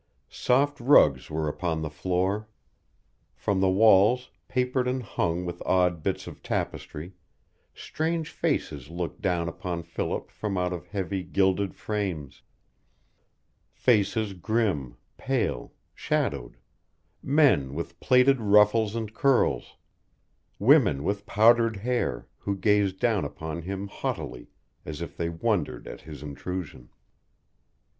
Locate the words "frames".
11.75-12.41